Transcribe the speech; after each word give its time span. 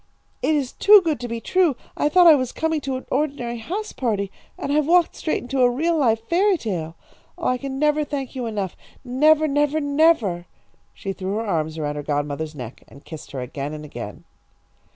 It 0.41 0.55
is 0.55 0.71
too 0.71 0.99
good 1.05 1.19
to 1.19 1.27
be 1.27 1.39
true. 1.39 1.75
I 1.95 2.09
thought 2.09 2.25
I 2.25 2.33
was 2.33 2.51
coming 2.51 2.81
to 2.81 2.95
an 2.95 3.05
ordinary 3.11 3.59
house 3.59 3.91
party, 3.91 4.31
and 4.57 4.71
I've 4.73 4.87
walked 4.87 5.15
straight 5.15 5.43
into 5.43 5.61
a 5.61 5.69
real, 5.69 5.95
live 5.95 6.21
fairy 6.21 6.57
tale! 6.57 6.95
Oh, 7.37 7.47
I 7.47 7.59
can 7.59 7.77
never 7.77 8.03
thank 8.03 8.33
you 8.35 8.47
enough! 8.47 8.75
Never, 9.05 9.47
never, 9.47 9.79
never." 9.79 10.47
She 10.95 11.13
threw 11.13 11.35
her 11.35 11.45
arms 11.45 11.77
around 11.77 11.97
her 11.97 12.01
godmother's 12.01 12.55
neck 12.55 12.81
and 12.87 13.05
kissed 13.05 13.29
her 13.33 13.41
again 13.41 13.73
and 13.75 13.85
again. 13.85 14.23